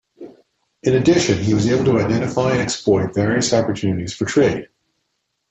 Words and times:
In 0.81 0.95
addition 0.95 1.37
he 1.43 1.53
was 1.53 1.69
able 1.69 1.85
to 1.85 1.99
identify 1.99 2.53
and 2.53 2.59
exploit 2.61 3.13
various 3.13 3.53
opportunities 3.53 4.15
for 4.15 4.25
trade. 4.25 4.67